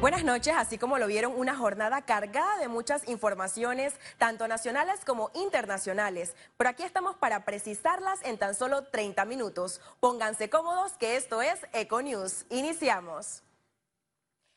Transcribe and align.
Buenas 0.00 0.24
noches, 0.24 0.54
así 0.56 0.78
como 0.78 0.96
lo 0.96 1.06
vieron, 1.06 1.34
una 1.36 1.54
jornada 1.54 2.00
cargada 2.00 2.56
de 2.56 2.68
muchas 2.68 3.06
informaciones, 3.06 3.92
tanto 4.16 4.48
nacionales 4.48 5.04
como 5.04 5.30
internacionales. 5.34 6.34
Pero 6.56 6.70
aquí 6.70 6.84
estamos 6.84 7.16
para 7.16 7.44
precisarlas 7.44 8.18
en 8.22 8.38
tan 8.38 8.54
solo 8.54 8.84
30 8.84 9.26
minutos. 9.26 9.82
Pónganse 10.00 10.48
cómodos 10.48 10.92
que 10.92 11.16
esto 11.16 11.42
es 11.42 11.66
Econews. 11.74 12.46
Iniciamos. 12.48 13.42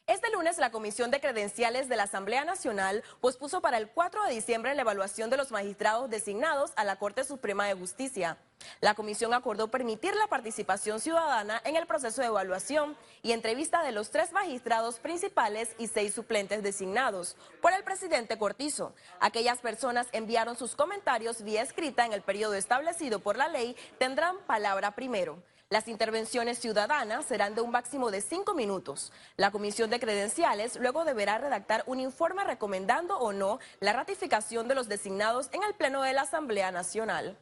Este 0.06 0.30
lunes 0.32 0.58
la 0.58 0.70
Comisión 0.70 1.12
de 1.12 1.22
Credenciales 1.22 1.88
de 1.88 1.96
la 1.96 2.04
Asamblea 2.04 2.44
Nacional 2.44 3.06
pospuso 3.22 3.62
para 3.62 3.78
el 3.78 3.88
4 3.88 4.26
de 4.26 4.34
diciembre 4.34 4.76
la 4.76 4.82
evaluación 4.82 5.30
de 5.30 5.38
los 5.38 5.52
magistrados 5.52 6.10
designados 6.10 6.74
a 6.76 6.84
la 6.84 6.98
Corte 6.98 7.24
Suprema 7.24 7.68
de 7.68 7.74
Justicia. 7.74 8.38
La 8.82 8.96
comisión 8.96 9.34
acordó 9.34 9.72
permitir 9.72 10.14
la 10.16 10.28
participación 10.28 11.00
ciudadana 11.00 11.62
en 11.64 11.78
el 11.78 11.88
proceso 11.88 12.20
de 12.20 12.28
evaluación 12.28 12.98
y 13.22 13.32
entrevista 13.32 13.82
de 13.82 13.94
los 13.94 14.12
tres 14.12 14.34
magistrados 14.34 15.00
principales 15.00 15.74
y 15.80 15.88
seis 15.88 16.14
suplentes 16.14 16.64
designados 16.64 17.38
por 17.62 17.72
el 17.72 17.86
presidente 17.86 18.38
Cortizo. 18.38 18.94
Aquellas 19.22 19.60
personas 19.60 20.08
enviaron 20.12 20.58
sus 20.58 20.76
comentarios 20.76 21.44
vía 21.44 21.62
escrita 21.62 22.06
en 22.06 22.12
el 22.12 22.24
periodo 22.24 22.56
establecido 22.56 23.20
por 23.20 23.38
la 23.38 23.48
ley 23.48 23.78
tendrán 24.00 24.38
palabra 24.48 24.92
primero. 24.96 25.42
Las 25.74 25.88
intervenciones 25.88 26.60
ciudadanas 26.60 27.26
serán 27.26 27.56
de 27.56 27.62
un 27.62 27.72
máximo 27.72 28.12
de 28.12 28.22
cinco 28.22 28.54
minutos. 28.54 29.12
La 29.38 29.50
Comisión 29.50 29.90
de 29.90 30.00
Credenciales 30.00 30.76
luego 30.76 31.04
deberá 31.04 31.40
redactar 31.40 31.82
un 31.88 32.00
informe 32.00 32.44
recomendando 32.44 33.18
o 33.18 33.34
no 33.34 33.58
la 33.80 33.92
ratificación 33.92 34.68
de 34.68 34.76
los 34.76 34.88
designados 34.88 35.50
en 35.52 35.64
el 35.64 35.74
Pleno 35.74 36.04
de 36.04 36.14
la 36.14 36.22
Asamblea 36.22 36.70
Nacional. 36.70 37.40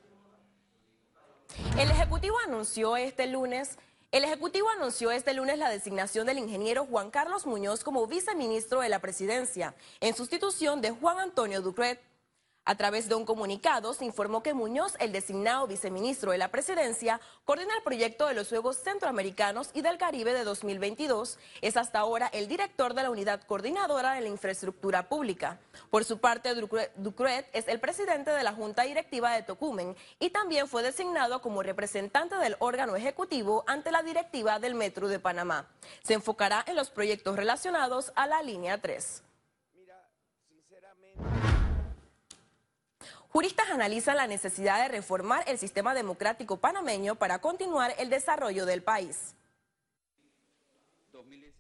El 1.78 1.92
Ejecutivo 1.92 2.38
anunció 2.48 2.96
este 2.96 3.28
lunes 3.28 3.78
el 4.14 4.24
Ejecutivo 4.24 4.70
anunció 4.70 5.12
este 5.12 5.34
lunes 5.34 5.58
la 5.58 5.70
designación 5.70 6.26
del 6.26 6.38
ingeniero 6.38 6.86
Juan 6.86 7.12
Carlos 7.12 7.46
Muñoz 7.46 7.84
como 7.84 8.08
viceministro 8.08 8.80
de 8.80 8.90
la 8.90 9.00
Presidencia, 9.00 9.74
en 10.00 10.16
sustitución 10.16 10.80
de 10.80 10.92
Juan 10.92 11.20
Antonio 11.20 11.62
Ducret. 11.62 12.11
A 12.72 12.76
través 12.76 13.10
de 13.10 13.16
un 13.16 13.26
comunicado 13.26 13.94
se 13.94 14.06
informó 14.06 14.42
que 14.42 14.54
Muñoz, 14.54 14.94
el 15.00 15.12
designado 15.12 15.68
viceministro 15.68 16.32
de 16.32 16.38
la 16.38 16.52
presidencia, 16.52 17.20
coordina 17.44 17.76
el 17.76 17.84
proyecto 17.84 18.28
de 18.28 18.34
los 18.34 18.48
Juegos 18.48 18.78
Centroamericanos 18.78 19.72
y 19.74 19.82
del 19.82 19.98
Caribe 19.98 20.34
de 20.34 20.46
2022. 20.46 21.38
Es 21.60 21.76
hasta 21.76 22.00
ahora 22.00 22.28
el 22.32 22.48
director 22.48 22.94
de 22.94 23.04
la 23.04 23.10
unidad 23.10 23.42
coordinadora 23.44 24.14
de 24.14 24.22
la 24.22 24.30
infraestructura 24.30 25.10
pública. 25.10 25.60
Por 25.90 26.06
su 26.06 26.20
parte, 26.20 26.56
Ducret 26.96 27.50
es 27.52 27.68
el 27.68 27.82
presidente 27.82 28.32
de 28.32 28.42
la 28.42 28.54
Junta 28.54 28.84
Directiva 28.84 29.34
de 29.34 29.44
Tocumen 29.44 29.94
y 30.18 30.30
también 30.30 30.70
fue 30.70 30.82
designado 30.82 31.42
como 31.42 31.64
representante 31.64 32.38
del 32.38 32.56
órgano 32.60 32.96
ejecutivo 32.96 33.66
ante 33.68 33.92
la 33.92 34.02
directiva 34.02 34.60
del 34.60 34.76
Metro 34.76 35.10
de 35.10 35.20
Panamá. 35.20 35.68
Se 36.04 36.14
enfocará 36.14 36.64
en 36.66 36.78
los 36.78 36.90
proyectos 36.90 37.36
relacionados 37.36 38.14
a 38.16 38.28
la 38.28 38.42
línea 38.42 38.80
3. 38.80 39.24
Juristas 43.32 43.70
analizan 43.70 44.18
la 44.18 44.28
necesidad 44.28 44.84
de 44.84 44.90
reformar 44.90 45.46
el 45.48 45.58
sistema 45.58 45.94
democrático 45.94 46.58
panameño 46.58 47.16
para 47.16 47.40
continuar 47.40 47.96
el 47.98 48.10
desarrollo 48.10 48.66
del 48.66 48.84
país. 48.84 49.36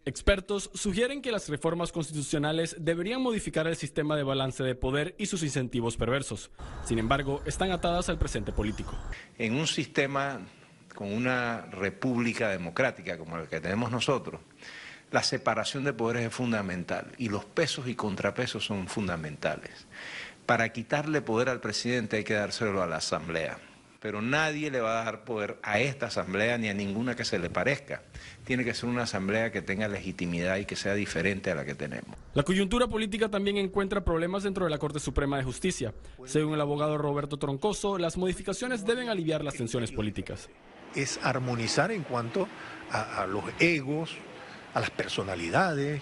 Expertos 0.04 0.70
sugieren 0.74 1.22
que 1.22 1.32
las 1.32 1.48
reformas 1.48 1.92
constitucionales 1.92 2.76
deberían 2.80 3.22
modificar 3.22 3.68
el 3.68 3.76
sistema 3.78 4.18
de 4.18 4.24
balance 4.24 4.64
de 4.64 4.76
poder 4.76 5.16
y 5.18 5.28
sus 5.28 5.44
incentivos 5.44 5.96
perversos. 5.96 6.52
Sin 6.84 7.00
embargo, 7.00 7.42
están 7.46 7.72
atadas 7.72 8.10
al 8.10 8.18
presente 8.18 8.52
político. 8.52 8.98
En 9.38 9.54
un 9.54 9.68
sistema 9.68 10.42
con 10.94 11.14
una 11.14 11.62
república 11.68 12.50
democrática 12.50 13.18
como 13.18 13.38
el 13.38 13.48
que 13.48 13.62
tenemos 13.62 13.92
nosotros, 13.92 14.42
la 15.12 15.24
separación 15.24 15.84
de 15.84 15.94
poderes 15.94 16.28
es 16.28 16.34
fundamental 16.34 17.12
y 17.18 17.30
los 17.30 17.46
pesos 17.46 17.88
y 17.88 17.96
contrapesos 17.96 18.66
son 18.66 18.88
fundamentales. 18.88 19.88
Para 20.46 20.70
quitarle 20.70 21.22
poder 21.22 21.50
al 21.50 21.62
presidente 21.62 22.18
hay 22.18 22.24
que 22.24 22.34
dárselo 22.34 22.82
a 22.82 22.88
la 22.88 22.98
Asamblea. 22.98 23.58
Pero 24.02 24.20
nadie 24.20 24.72
le 24.72 24.82
va 24.82 25.02
a 25.02 25.06
dar 25.06 25.24
poder 25.24 25.60
a 25.62 25.80
esta 25.80 26.08
Asamblea 26.08 26.58
ni 26.58 26.70
a 26.70 26.74
ninguna 26.74 27.16
que 27.16 27.24
se 27.24 27.38
le 27.38 27.52
parezca. 27.52 28.02
Tiene 28.44 28.66
que 28.66 28.74
ser 28.74 28.90
una 28.90 29.04
Asamblea 29.04 29.52
que 29.52 29.62
tenga 29.62 29.88
legitimidad 29.88 30.58
y 30.58 30.66
que 30.66 30.76
sea 30.76 30.96
diferente 30.96 31.52
a 31.52 31.56
la 31.56 31.66
que 31.66 31.76
tenemos. 31.76 32.18
La 32.34 32.42
coyuntura 32.42 32.88
política 32.88 33.30
también 33.30 33.58
encuentra 33.58 34.04
problemas 34.04 34.42
dentro 34.42 34.66
de 34.66 34.72
la 34.72 34.80
Corte 34.80 35.00
Suprema 35.00 35.38
de 35.38 35.44
Justicia. 35.44 35.94
Según 36.26 36.56
el 36.56 36.62
abogado 36.62 36.98
Roberto 36.98 37.38
Troncoso, 37.38 38.00
las 38.00 38.18
modificaciones 38.18 38.84
deben 38.86 39.10
aliviar 39.10 39.44
las 39.44 39.54
tensiones 39.54 39.92
políticas. 39.92 40.50
Es 40.96 41.20
armonizar 41.22 41.92
en 41.92 42.02
cuanto 42.02 42.48
a, 42.90 43.22
a 43.22 43.28
los 43.28 43.44
egos, 43.60 44.16
a 44.74 44.80
las 44.80 44.90
personalidades 44.90 46.02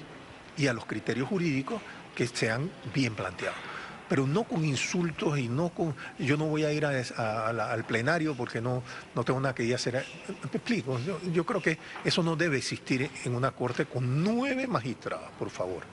y 0.57 0.67
a 0.67 0.73
los 0.73 0.85
criterios 0.85 1.27
jurídicos 1.27 1.81
que 2.15 2.27
sean 2.27 2.71
bien 2.93 3.13
planteados 3.13 3.78
pero 4.09 4.27
no 4.27 4.43
con 4.43 4.65
insultos 4.65 5.37
y 5.37 5.47
no 5.47 5.69
con... 5.69 5.95
Yo 6.17 6.35
no 6.35 6.45
voy 6.45 6.65
a 6.65 6.73
ir 6.73 6.85
al 6.85 7.85
plenario 7.85 8.35
porque 8.35 8.59
no, 8.59 8.83
no 9.15 9.23
tengo 9.23 9.39
nada 9.39 9.55
que 9.55 9.63
ir 9.63 9.73
a 9.73 9.75
hacer. 9.75 10.03
Me 10.27 10.57
explico, 10.57 10.99
yo, 11.31 11.45
creo 11.45 11.61
que 11.61 11.77
eso 12.03 12.23
no 12.23 12.35
debe 12.35 12.57
existir 12.57 13.09
en 13.23 13.35
una 13.35 13.51
corte 13.51 13.85
con 13.85 14.23
nueve 14.23 14.67
magistrados, 14.67 15.29
por 15.37 15.51
favor. 15.51 15.83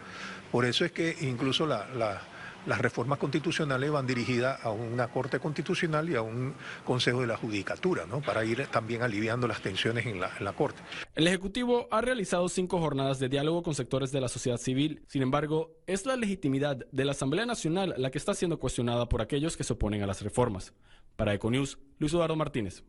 Por 0.50 0.65
eso 0.65 0.84
es 0.84 0.93
que 0.93 1.15
incluso 1.21 1.66
la 1.66 2.22
las 2.66 2.81
reformas 2.81 3.19
constitucionales 3.19 3.91
van 3.91 4.06
dirigidas 4.06 4.65
a 4.65 4.71
una 4.71 5.09
Corte 5.09 5.38
Constitucional 5.38 6.09
y 6.10 6.16
a 6.16 6.22
un 6.22 6.54
Consejo 6.84 7.21
de 7.21 7.27
la 7.27 7.37
Judicatura, 7.37 8.04
¿no? 8.06 8.21
para 8.21 8.44
ir 8.44 8.66
también 8.66 9.03
aliviando 9.03 9.47
las 9.47 9.60
tensiones 9.60 10.06
en 10.06 10.21
la, 10.21 10.53
Corte. 10.53 10.81
El 11.15 11.27
Ejecutivo 11.27 11.88
ha 11.91 12.00
realizado 12.00 12.49
cinco 12.49 12.78
jornadas 12.78 13.19
de 13.19 13.28
diálogo 13.28 13.62
con 13.62 13.75
sectores 13.75 14.12
de 14.12 14.21
la 14.21 14.28
sociedad 14.28 14.59
civil. 14.59 15.03
Sin 15.06 15.22
embargo, 15.22 15.77
es 15.87 16.06
la 16.06 16.16
legitimidad 16.16 16.77
de 16.91 17.04
la 17.04 17.12
Asamblea 17.12 17.47
Nacional 17.47 17.94
la 17.97 18.10
que 18.10 18.19
está 18.19 18.34
siendo 18.34 18.59
cuestionada 18.59 19.09
por 19.09 19.22
aquellos 19.22 19.56
que 19.56 19.65
se 19.65 19.72
oponen 19.72 20.03
a 20.03 20.06
las 20.06 20.22
reformas. 20.22 20.72
Para 21.16 21.34
Econews, 21.34 21.78
Luis 21.98 22.12
Eduardo 22.12 22.37
Martínez. 22.37 22.84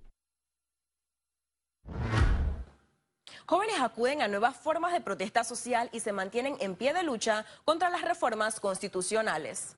Jóvenes 3.49 3.79
acuden 3.79 4.21
a 4.21 4.27
nuevas 4.27 4.57
formas 4.57 4.91
de 4.91 4.99
protesta 4.99 5.45
social 5.45 5.89
y 5.93 6.01
se 6.01 6.11
mantienen 6.11 6.57
en 6.59 6.75
pie 6.75 6.93
de 6.93 7.01
lucha 7.01 7.45
contra 7.63 7.89
las 7.89 8.01
reformas 8.01 8.59
constitucionales. 8.59 9.77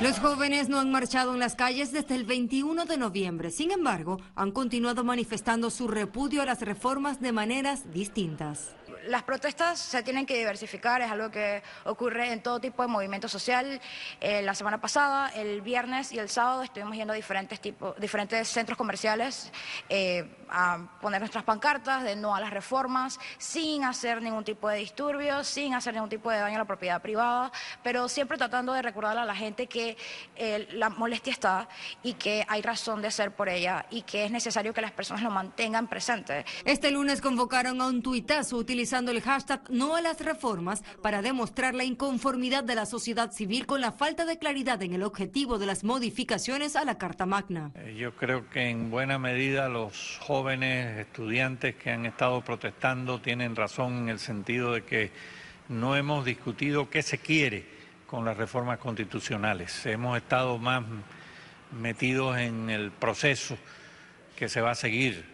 Los 0.00 0.20
jóvenes 0.20 0.68
no 0.68 0.78
han 0.78 0.92
marchado 0.92 1.34
en 1.34 1.40
las 1.40 1.56
calles 1.56 1.90
desde 1.90 2.14
el 2.14 2.22
21 2.22 2.84
de 2.84 2.96
noviembre. 2.96 3.50
Sin 3.50 3.72
embargo, 3.72 4.20
han 4.36 4.52
continuado 4.52 5.02
manifestando 5.02 5.68
su 5.68 5.88
repudio 5.88 6.42
a 6.42 6.46
las 6.46 6.60
reformas 6.60 7.20
de 7.20 7.32
maneras 7.32 7.92
distintas 7.92 8.76
las 9.06 9.22
protestas 9.22 9.78
se 9.78 10.02
tienen 10.02 10.26
que 10.26 10.36
diversificar, 10.36 11.00
es 11.02 11.10
algo 11.10 11.30
que 11.30 11.62
ocurre 11.84 12.32
en 12.32 12.42
todo 12.42 12.60
tipo 12.60 12.82
de 12.82 12.88
movimiento 12.88 13.28
social. 13.28 13.80
Eh, 14.20 14.42
la 14.42 14.54
semana 14.54 14.80
pasada, 14.80 15.28
el 15.28 15.60
viernes 15.60 16.12
y 16.12 16.18
el 16.18 16.28
sábado 16.28 16.62
estuvimos 16.62 16.96
yendo 16.96 17.12
a 17.12 17.16
diferentes, 17.16 17.60
diferentes 17.98 18.48
centros 18.48 18.78
comerciales 18.78 19.52
eh, 19.88 20.24
a 20.48 20.78
poner 21.00 21.20
nuestras 21.20 21.44
pancartas 21.44 22.02
de 22.02 22.16
no 22.16 22.34
a 22.34 22.40
las 22.40 22.50
reformas, 22.50 23.18
sin 23.38 23.84
hacer 23.84 24.22
ningún 24.22 24.44
tipo 24.44 24.68
de 24.68 24.78
disturbios, 24.78 25.46
sin 25.46 25.74
hacer 25.74 25.94
ningún 25.94 26.10
tipo 26.10 26.30
de 26.30 26.38
daño 26.38 26.56
a 26.56 26.58
la 26.58 26.64
propiedad 26.64 27.02
privada, 27.02 27.50
pero 27.82 28.08
siempre 28.08 28.38
tratando 28.38 28.72
de 28.72 28.82
recordar 28.82 29.18
a 29.18 29.24
la 29.24 29.34
gente 29.34 29.66
que 29.66 29.96
eh, 30.36 30.68
la 30.72 30.88
molestia 30.90 31.32
está 31.32 31.68
y 32.02 32.14
que 32.14 32.44
hay 32.48 32.62
razón 32.62 33.02
de 33.02 33.10
ser 33.10 33.32
por 33.32 33.48
ella 33.48 33.86
y 33.90 34.02
que 34.02 34.24
es 34.24 34.30
necesario 34.30 34.72
que 34.72 34.80
las 34.80 34.92
personas 34.92 35.22
lo 35.22 35.30
mantengan 35.30 35.88
presente. 35.88 36.44
Este 36.64 36.90
lunes 36.90 37.20
convocaron 37.20 37.80
a 37.80 37.86
un 37.86 38.02
tuitazo 38.02 38.56
utilizando 38.56 38.93
el 38.94 39.22
hashtag 39.22 39.60
no 39.70 39.96
a 39.96 40.00
las 40.00 40.20
reformas 40.20 40.84
para 41.02 41.20
demostrar 41.20 41.74
la 41.74 41.82
inconformidad 41.82 42.62
de 42.62 42.76
la 42.76 42.86
sociedad 42.86 43.32
civil 43.32 43.66
con 43.66 43.80
la 43.80 43.90
falta 43.90 44.24
de 44.24 44.38
claridad 44.38 44.80
en 44.82 44.94
el 44.94 45.02
objetivo 45.02 45.58
de 45.58 45.66
las 45.66 45.82
modificaciones 45.82 46.76
a 46.76 46.84
la 46.84 46.96
Carta 46.96 47.26
Magna. 47.26 47.72
Eh, 47.74 47.96
yo 47.98 48.14
creo 48.14 48.48
que 48.50 48.68
en 48.68 48.90
buena 48.90 49.18
medida 49.18 49.68
los 49.68 50.18
jóvenes 50.20 50.96
estudiantes 50.98 51.74
que 51.74 51.90
han 51.90 52.06
estado 52.06 52.40
protestando 52.42 53.20
tienen 53.20 53.56
razón 53.56 53.98
en 53.98 54.08
el 54.10 54.20
sentido 54.20 54.72
de 54.72 54.84
que 54.84 55.10
no 55.68 55.96
hemos 55.96 56.24
discutido 56.24 56.88
qué 56.88 57.02
se 57.02 57.18
quiere 57.18 57.66
con 58.06 58.24
las 58.24 58.36
reformas 58.36 58.78
constitucionales. 58.78 59.84
Hemos 59.86 60.16
estado 60.16 60.56
más 60.58 60.84
metidos 61.72 62.38
en 62.38 62.70
el 62.70 62.92
proceso 62.92 63.58
que 64.36 64.48
se 64.48 64.60
va 64.60 64.70
a 64.70 64.76
seguir 64.76 65.33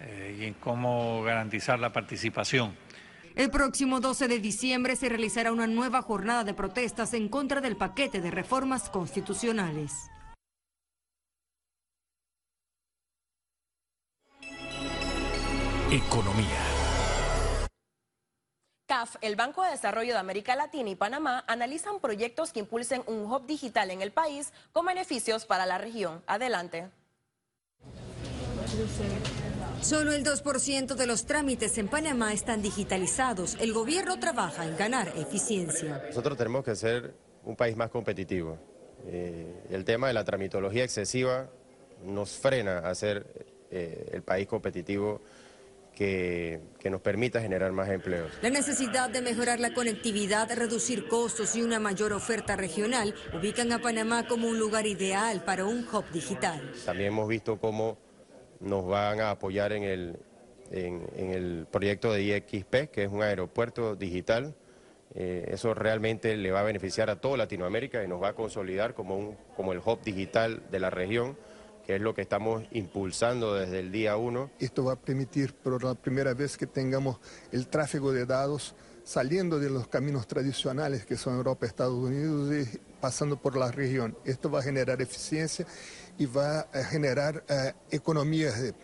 eh, 0.00 0.36
y 0.40 0.44
en 0.44 0.54
cómo 0.54 1.22
garantizar 1.22 1.78
la 1.78 1.92
participación. 1.92 2.74
El 3.36 3.50
próximo 3.50 4.00
12 4.00 4.28
de 4.28 4.38
diciembre 4.38 4.96
se 4.96 5.08
realizará 5.08 5.52
una 5.52 5.66
nueva 5.66 6.02
jornada 6.02 6.42
de 6.42 6.54
protestas 6.54 7.14
en 7.14 7.28
contra 7.28 7.60
del 7.60 7.76
paquete 7.76 8.20
de 8.20 8.30
reformas 8.30 8.90
constitucionales. 8.90 10.10
Economía. 15.92 16.46
CAF, 18.86 19.16
el 19.20 19.36
Banco 19.36 19.62
de 19.62 19.70
Desarrollo 19.70 20.12
de 20.12 20.18
América 20.18 20.56
Latina 20.56 20.90
y 20.90 20.96
Panamá 20.96 21.44
analizan 21.46 22.00
proyectos 22.00 22.52
que 22.52 22.60
impulsen 22.60 23.02
un 23.06 23.30
hub 23.30 23.46
digital 23.46 23.90
en 23.90 24.02
el 24.02 24.12
país 24.12 24.52
con 24.72 24.86
beneficios 24.86 25.46
para 25.46 25.66
la 25.66 25.78
región. 25.78 26.22
Adelante. 26.26 26.90
Solo 29.82 30.12
el 30.12 30.24
2% 30.24 30.94
de 30.94 31.06
los 31.06 31.24
trámites 31.24 31.78
en 31.78 31.88
Panamá 31.88 32.34
están 32.34 32.60
digitalizados. 32.60 33.56
El 33.60 33.72
gobierno 33.72 34.20
trabaja 34.20 34.66
en 34.66 34.76
ganar 34.76 35.10
eficiencia. 35.16 36.02
Nosotros 36.06 36.36
tenemos 36.36 36.64
que 36.64 36.76
ser 36.76 37.14
un 37.44 37.56
país 37.56 37.76
más 37.76 37.88
competitivo. 37.88 38.58
Eh, 39.06 39.64
el 39.70 39.84
tema 39.86 40.08
de 40.08 40.12
la 40.12 40.22
tramitología 40.22 40.84
excesiva 40.84 41.48
nos 42.04 42.32
frena 42.32 42.80
a 42.80 42.94
ser 42.94 43.26
eh, 43.70 44.10
el 44.12 44.22
país 44.22 44.46
competitivo 44.46 45.22
que, 45.94 46.60
que, 46.78 46.90
nos 46.90 47.00
permita 47.00 47.40
generar 47.40 47.72
más 47.72 47.88
empleos. 47.88 48.30
La 48.42 48.50
necesidad 48.50 49.08
de 49.08 49.22
mejorar 49.22 49.60
la 49.60 49.72
conectividad, 49.72 50.50
reducir 50.54 51.08
costos 51.08 51.56
y 51.56 51.62
una 51.62 51.80
mayor 51.80 52.12
oferta 52.12 52.54
regional 52.54 53.14
ubican 53.34 53.72
a 53.72 53.80
Panamá 53.80 54.28
como 54.28 54.46
un 54.46 54.58
lugar 54.58 54.86
ideal 54.86 55.42
para 55.42 55.64
un 55.64 55.86
hub 55.90 56.04
digital. 56.12 56.72
También 56.84 57.08
hemos 57.08 57.28
visto 57.28 57.58
cómo 57.58 57.98
nos 58.60 58.86
van 58.86 59.20
a 59.20 59.30
apoyar 59.30 59.72
en 59.72 59.82
el, 59.82 60.16
en, 60.70 61.02
el 61.16 61.66
proyecto 61.70 62.12
de 62.12 62.22
IXP, 62.22 62.90
que 62.90 63.04
es 63.04 63.10
un 63.10 63.22
aeropuerto 63.22 63.96
digital. 63.96 64.54
Eh, 65.14 65.48
eso 65.52 65.74
realmente 65.74 66.36
le 66.36 66.52
va 66.52 66.60
a 66.60 66.64
beneficiar 66.64 67.10
a 67.10 67.20
toda 67.20 67.36
Latinoamérica 67.36 68.04
y 68.04 68.08
nos 68.08 68.22
va 68.22 68.28
a 68.28 68.32
consolidar 68.34 68.94
como, 68.94 69.16
un, 69.16 69.36
como 69.56 69.72
el 69.72 69.78
hub 69.78 70.00
digital 70.02 70.62
de 70.70 70.78
la 70.78 70.90
región 70.90 71.36
que 71.86 71.96
es 71.96 72.02
lo 72.02 72.14
que 72.14 72.22
estamos 72.22 72.62
impulsando 72.70 73.54
desde 73.54 73.80
el 73.80 73.90
día 73.90 74.16
uno. 74.16 74.50
Esto 74.60 74.84
va 74.84 74.92
a 74.92 74.96
permitir 74.96 75.54
por 75.54 75.82
la 75.82 75.94
primera 75.94 76.34
vez 76.34 76.56
que 76.56 76.66
tengamos 76.66 77.18
el 77.50 77.66
tráfico 77.66 78.12
de 78.12 78.26
datos 78.26 78.76
saliendo 79.02 79.58
de 79.58 79.70
los 79.70 79.88
caminos 79.88 80.28
tradicionales 80.28 81.04
que 81.04 81.16
son 81.16 81.34
Europa, 81.34 81.66
Estados 81.66 81.98
Unidos 81.98 82.52
y 82.54 82.78
pasando 83.00 83.36
por 83.40 83.56
la 83.56 83.72
región. 83.72 84.16
Esto 84.24 84.50
va 84.50 84.60
a 84.60 84.62
generar 84.62 85.02
eficiencia 85.02 85.66
y 86.20 86.26
va 86.26 86.60
a 86.60 86.84
generar 86.84 87.42
eh, 87.48 87.72
economías 87.90 88.60
de 88.60 88.74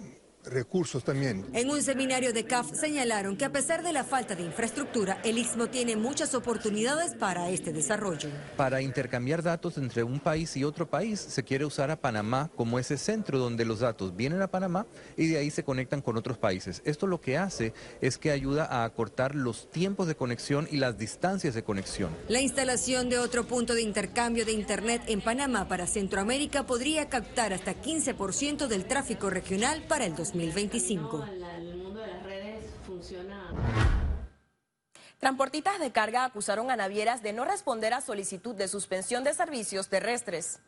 recursos 0.47 1.05
también. 1.05 1.45
En 1.53 1.71
un 1.71 1.83
seminario 1.83 2.33
de 2.33 2.45
CAF 2.45 2.73
señalaron 2.73 3.37
que 3.37 3.45
a 3.45 3.53
pesar 3.53 3.83
de 3.83 3.93
la 3.93 4.05
falta 4.05 4.35
de 4.35 4.43
infraestructura, 4.45 5.21
el 5.25 5.39
Istmo 5.39 5.69
tiene 5.69 5.97
muchas 5.97 6.35
oportunidades 6.35 7.15
para 7.15 7.51
este 7.51 7.73
desarrollo. 7.73 8.29
Para 8.57 8.81
intercambiar 8.81 9.43
datos 9.43 9.77
entre 9.79 10.03
un 10.03 10.21
país 10.21 10.57
y 10.57 10.65
otro 10.65 10.89
país, 10.89 11.21
se 11.21 11.43
quiere 11.43 11.65
usar 11.65 11.91
a 11.91 12.01
Panamá 12.01 12.51
como 12.55 12.79
ese 12.79 12.97
centro 12.97 13.39
donde 13.39 13.65
los 13.65 13.81
datos 13.81 14.15
vienen 14.17 14.43
a 14.43 14.47
Panamá 14.47 14.87
y 15.17 15.27
de 15.27 15.39
ahí 15.39 15.51
se 15.51 15.65
conectan 15.65 16.01
con 16.01 16.17
otros 16.17 16.39
países. 16.39 16.83
Esto 16.85 17.07
lo 17.07 17.21
que 17.21 17.37
hace 17.37 17.73
es 18.01 18.19
que 18.19 18.31
ayuda 18.31 18.67
a 18.67 18.85
acortar 18.85 19.35
los 19.35 19.71
tiempos 19.71 20.07
de 20.07 20.17
conexión 20.17 20.69
y 20.71 20.77
las 20.77 20.99
distancias 20.99 21.55
de 21.55 21.65
conexión. 21.65 22.11
La 22.29 22.41
instalación 22.41 23.09
de 23.09 23.19
otro 23.19 23.45
punto 23.47 23.75
de 23.75 23.83
intercambio 23.83 24.45
de 24.45 24.53
Internet 24.53 25.03
en 25.09 25.21
Panamá 25.21 25.69
para 25.69 25.87
Centroamérica 25.87 26.67
podría 26.67 27.09
captar 27.09 27.53
hasta 27.53 27.75
15% 27.75 28.69
del 28.69 28.85
tráfico 28.87 29.31
regional 29.31 29.83
para 29.89 30.07
el 30.07 30.15
2020. 30.15 30.36
2025. 30.37 31.25
El 31.57 31.77
mundo 31.77 32.01
de 32.01 32.07
las 32.07 32.23
redes 32.23 32.65
funciona. 32.87 33.51
Transportistas 35.19 35.81
de 35.81 35.91
carga 35.93 36.25
acusaron 36.25 36.71
a 36.71 36.77
navieras 36.77 37.23
de 37.23 37.33
no 37.33 37.45
responder 37.45 37.95
a 37.95 38.03
solicitud 38.03 38.55
de 38.55 38.69
suspensión 38.69 39.25
de 39.25 39.33
servicios 39.33 39.89
terrestres. 39.89 40.61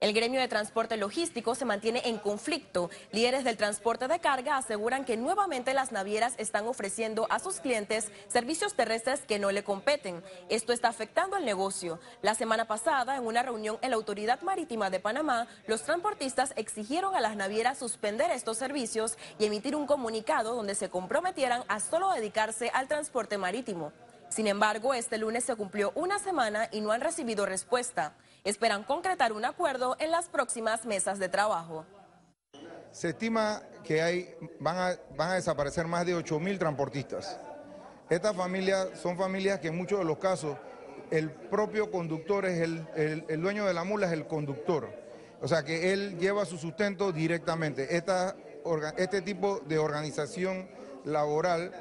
El 0.00 0.14
gremio 0.14 0.40
de 0.40 0.48
transporte 0.48 0.96
logístico 0.96 1.54
se 1.54 1.66
mantiene 1.66 2.00
en 2.06 2.16
conflicto. 2.16 2.88
Líderes 3.12 3.44
del 3.44 3.58
transporte 3.58 4.08
de 4.08 4.18
carga 4.18 4.56
aseguran 4.56 5.04
que 5.04 5.18
nuevamente 5.18 5.74
las 5.74 5.92
navieras 5.92 6.32
están 6.38 6.66
ofreciendo 6.66 7.26
a 7.28 7.38
sus 7.38 7.60
clientes 7.60 8.10
servicios 8.28 8.72
terrestres 8.72 9.20
que 9.20 9.38
no 9.38 9.52
le 9.52 9.62
competen. 9.62 10.24
Esto 10.48 10.72
está 10.72 10.88
afectando 10.88 11.36
al 11.36 11.44
negocio. 11.44 12.00
La 12.22 12.34
semana 12.34 12.64
pasada, 12.64 13.14
en 13.14 13.26
una 13.26 13.42
reunión 13.42 13.76
en 13.82 13.90
la 13.90 13.96
Autoridad 13.96 14.40
Marítima 14.40 14.88
de 14.88 15.00
Panamá, 15.00 15.46
los 15.66 15.82
transportistas 15.82 16.54
exigieron 16.56 17.14
a 17.14 17.20
las 17.20 17.36
navieras 17.36 17.76
suspender 17.76 18.30
estos 18.30 18.56
servicios 18.56 19.18
y 19.38 19.44
emitir 19.44 19.76
un 19.76 19.86
comunicado 19.86 20.54
donde 20.54 20.76
se 20.76 20.88
comprometieran 20.88 21.62
a 21.68 21.78
solo 21.78 22.10
dedicarse 22.10 22.70
al 22.72 22.88
transporte 22.88 23.36
marítimo. 23.36 23.92
Sin 24.30 24.46
embargo, 24.46 24.94
este 24.94 25.18
lunes 25.18 25.44
se 25.44 25.56
cumplió 25.56 25.92
una 25.94 26.18
semana 26.18 26.70
y 26.72 26.80
no 26.80 26.92
han 26.92 27.02
recibido 27.02 27.44
respuesta. 27.44 28.14
Esperan 28.44 28.84
concretar 28.84 29.32
un 29.32 29.44
acuerdo 29.44 29.96
en 29.98 30.10
las 30.10 30.28
próximas 30.28 30.84
mesas 30.86 31.18
de 31.18 31.28
trabajo. 31.28 31.84
Se 32.90 33.10
estima 33.10 33.62
que 33.84 34.02
hay, 34.02 34.34
van, 34.58 34.76
a, 34.78 34.96
van 35.16 35.30
a 35.30 35.34
desaparecer 35.34 35.86
más 35.86 36.06
de 36.06 36.14
8 36.14 36.40
mil 36.40 36.58
transportistas. 36.58 37.38
Estas 38.08 38.34
familias 38.34 38.88
son 39.00 39.16
familias 39.16 39.60
que 39.60 39.68
en 39.68 39.76
muchos 39.76 39.98
de 39.98 40.04
los 40.04 40.18
casos 40.18 40.56
el 41.10 41.30
propio 41.30 41.90
conductor 41.90 42.46
es 42.46 42.60
el, 42.60 42.86
el, 42.96 43.24
el 43.28 43.40
dueño 43.40 43.66
de 43.66 43.74
la 43.74 43.84
mula, 43.84 44.06
es 44.06 44.12
el 44.12 44.26
conductor. 44.26 44.88
O 45.42 45.48
sea 45.48 45.62
que 45.62 45.92
él 45.92 46.18
lleva 46.18 46.44
su 46.44 46.58
sustento 46.58 47.12
directamente. 47.12 47.96
Esta, 47.96 48.36
este 48.96 49.22
tipo 49.22 49.60
de 49.60 49.78
organización 49.78 50.68
laboral 51.04 51.72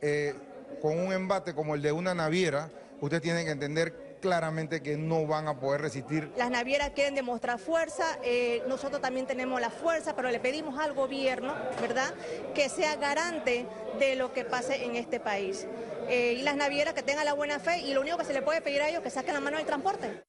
eh, 0.00 0.34
con 0.80 0.98
un 0.98 1.12
embate 1.12 1.54
como 1.54 1.74
el 1.74 1.82
de 1.82 1.92
una 1.92 2.14
naviera, 2.14 2.70
usted 3.00 3.22
tiene 3.22 3.44
que 3.44 3.50
entender 3.50 4.05
claramente 4.20 4.82
que 4.82 4.96
no 4.96 5.26
van 5.26 5.48
a 5.48 5.58
poder 5.58 5.80
resistir. 5.80 6.32
Las 6.36 6.50
navieras 6.50 6.90
quieren 6.90 7.14
demostrar 7.14 7.58
fuerza, 7.58 8.18
eh, 8.22 8.62
nosotros 8.68 9.00
también 9.00 9.26
tenemos 9.26 9.60
la 9.60 9.70
fuerza, 9.70 10.14
pero 10.16 10.30
le 10.30 10.40
pedimos 10.40 10.78
al 10.78 10.92
gobierno, 10.92 11.54
¿verdad?, 11.80 12.12
que 12.54 12.68
sea 12.68 12.96
garante 12.96 13.66
de 13.98 14.16
lo 14.16 14.32
que 14.32 14.44
pase 14.44 14.84
en 14.84 14.96
este 14.96 15.20
país. 15.20 15.66
Eh, 16.08 16.36
y 16.38 16.42
las 16.42 16.56
navieras 16.56 16.94
que 16.94 17.02
tengan 17.02 17.24
la 17.24 17.34
buena 17.34 17.58
fe 17.58 17.78
y 17.80 17.94
lo 17.94 18.00
único 18.00 18.18
que 18.18 18.24
se 18.24 18.32
le 18.32 18.42
puede 18.42 18.60
pedir 18.60 18.82
a 18.82 18.88
ellos 18.88 18.98
es 18.98 19.04
que 19.04 19.10
saquen 19.10 19.34
la 19.34 19.40
mano 19.40 19.56
del 19.56 19.66
transporte. 19.66 20.22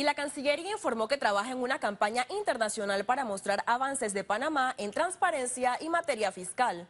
Y 0.00 0.04
la 0.04 0.14
Cancillería 0.14 0.70
informó 0.70 1.08
que 1.08 1.16
trabaja 1.16 1.50
en 1.50 1.58
una 1.58 1.80
campaña 1.80 2.24
internacional 2.30 3.04
para 3.04 3.24
mostrar 3.24 3.64
avances 3.66 4.14
de 4.14 4.22
Panamá 4.22 4.74
en 4.78 4.92
transparencia 4.92 5.76
y 5.80 5.88
materia 5.88 6.30
fiscal. 6.30 6.86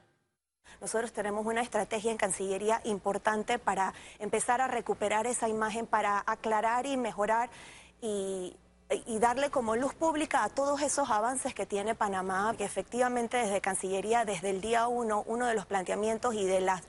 Nosotros 0.80 1.12
tenemos 1.12 1.44
una 1.44 1.60
estrategia 1.60 2.12
en 2.12 2.16
Cancillería 2.16 2.80
importante 2.84 3.58
para 3.58 3.94
empezar 4.18 4.60
a 4.60 4.68
recuperar 4.68 5.26
esa 5.26 5.48
imagen, 5.48 5.86
para 5.86 6.22
aclarar 6.26 6.86
y 6.86 6.96
mejorar 6.96 7.50
y, 8.00 8.56
darle 9.20 9.50
como 9.50 9.76
luz 9.76 9.92
pública 9.92 10.44
a 10.44 10.48
todos 10.48 10.80
esos 10.80 11.10
avances 11.10 11.52
que 11.52 11.66
tiene 11.66 11.94
Panamá, 11.94 12.54
que 12.56 12.64
efectivamente 12.64 13.36
desde 13.36 13.60
Cancillería, 13.60 14.24
desde 14.24 14.50
el 14.50 14.60
día 14.60 14.86
uno, 14.86 15.24
uno 15.26 15.46
de 15.46 15.54
los 15.54 15.66
planteamientos 15.66 16.34
y 16.34 16.46
de 16.46 16.60
los 16.60 16.80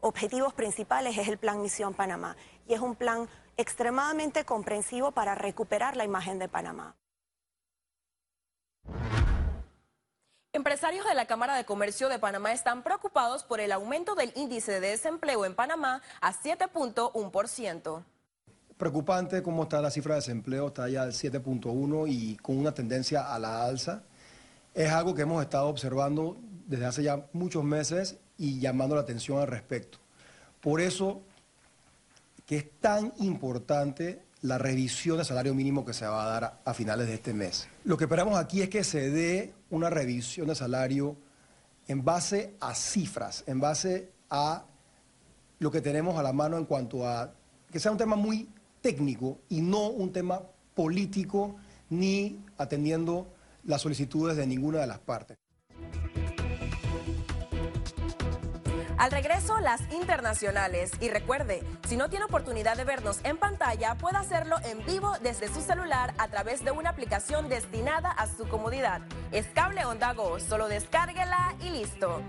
objetivos 0.00 0.52
principales 0.52 1.16
es 1.16 1.26
el 1.26 1.38
Plan 1.38 1.60
Misión 1.62 1.94
Panamá. 1.94 2.36
Y 2.68 2.74
es 2.74 2.80
un 2.80 2.94
plan 2.94 3.28
extremadamente 3.56 4.44
comprensivo 4.44 5.10
para 5.10 5.34
recuperar 5.34 5.96
la 5.96 6.04
imagen 6.04 6.38
de 6.38 6.48
Panamá. 6.48 6.94
Empresarios 10.54 11.04
de 11.06 11.14
la 11.14 11.26
Cámara 11.26 11.56
de 11.56 11.66
Comercio 11.66 12.08
de 12.08 12.18
Panamá 12.18 12.52
están 12.52 12.82
preocupados 12.82 13.44
por 13.44 13.60
el 13.60 13.70
aumento 13.70 14.14
del 14.14 14.32
índice 14.34 14.80
de 14.80 14.88
desempleo 14.92 15.44
en 15.44 15.54
Panamá 15.54 16.00
a 16.22 16.32
7.1%. 16.32 18.02
Preocupante 18.78 19.42
cómo 19.42 19.64
está 19.64 19.82
la 19.82 19.90
cifra 19.90 20.14
de 20.14 20.20
desempleo, 20.20 20.68
está 20.68 20.88
ya 20.88 21.02
al 21.02 21.12
7.1 21.12 22.06
y 22.08 22.36
con 22.36 22.56
una 22.56 22.72
tendencia 22.72 23.34
a 23.34 23.38
la 23.38 23.66
alza. 23.66 24.04
Es 24.72 24.90
algo 24.90 25.14
que 25.14 25.22
hemos 25.22 25.42
estado 25.42 25.68
observando 25.68 26.38
desde 26.66 26.86
hace 26.86 27.02
ya 27.02 27.26
muchos 27.34 27.62
meses 27.62 28.16
y 28.38 28.58
llamando 28.58 28.94
la 28.94 29.02
atención 29.02 29.40
al 29.40 29.48
respecto. 29.48 29.98
Por 30.62 30.80
eso 30.80 31.20
que 32.46 32.56
es 32.56 32.70
tan 32.80 33.12
importante 33.18 34.22
la 34.42 34.58
revisión 34.58 35.18
de 35.18 35.24
salario 35.24 35.54
mínimo 35.54 35.84
que 35.84 35.92
se 35.92 36.06
va 36.06 36.24
a 36.24 36.28
dar 36.28 36.60
a, 36.64 36.74
finales 36.74 37.08
de 37.08 37.14
este 37.14 37.32
mes. 37.32 37.68
Lo 37.84 37.96
que 37.96 38.04
esperamos 38.04 38.38
aquí 38.38 38.62
es 38.62 38.68
que 38.68 38.84
se 38.84 39.10
dé 39.10 39.54
una 39.70 39.90
revisión 39.90 40.46
de 40.48 40.54
salario 40.54 41.16
en 41.88 42.04
base 42.04 42.54
a 42.60 42.74
cifras, 42.74 43.44
en 43.46 43.60
base 43.60 44.12
a 44.30 44.64
lo 45.58 45.70
que 45.70 45.80
tenemos 45.80 46.18
a 46.18 46.22
la 46.22 46.32
mano 46.32 46.56
en 46.56 46.66
cuanto 46.66 47.06
a 47.06 47.32
que 47.70 47.80
sea 47.80 47.90
un 47.90 47.98
tema 47.98 48.16
muy 48.16 48.48
técnico 48.80 49.38
y 49.48 49.60
no 49.60 49.88
un 49.88 50.12
tema 50.12 50.40
político 50.74 51.56
ni 51.90 52.44
atendiendo 52.56 53.26
las 53.64 53.82
solicitudes 53.82 54.36
de 54.36 54.46
ninguna 54.46 54.78
de 54.80 54.86
las 54.86 54.98
partes. 54.98 55.36
Al 58.98 59.12
regreso, 59.12 59.60
las 59.60 59.80
internacionales. 59.92 60.90
Y 61.00 61.08
recuerde, 61.08 61.62
si 61.86 61.96
no 61.96 62.10
tiene 62.10 62.24
oportunidad 62.24 62.76
de 62.76 62.82
vernos 62.82 63.20
en 63.22 63.36
pantalla, 63.36 63.94
puede 63.94 64.16
hacerlo 64.16 64.56
en 64.64 64.84
vivo 64.84 65.12
desde 65.22 65.46
su 65.46 65.60
celular 65.60 66.14
a 66.18 66.26
través 66.26 66.64
de 66.64 66.72
una 66.72 66.90
aplicación 66.90 67.48
destinada 67.48 68.10
a 68.10 68.26
su 68.26 68.48
comodidad. 68.48 69.00
Es 69.30 69.46
Cable 69.54 69.84
Onda 69.84 70.14
Go, 70.14 70.40
solo 70.40 70.66
descárguela 70.66 71.54
y 71.60 71.70
listo. 71.70 72.22